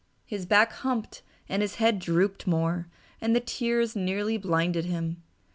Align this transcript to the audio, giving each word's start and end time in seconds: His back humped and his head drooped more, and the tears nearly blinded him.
His 0.25 0.47
back 0.47 0.71
humped 0.71 1.21
and 1.47 1.61
his 1.61 1.75
head 1.75 1.99
drooped 1.99 2.47
more, 2.47 2.87
and 3.21 3.35
the 3.35 3.39
tears 3.39 3.95
nearly 3.95 4.35
blinded 4.35 4.85
him. 4.85 5.21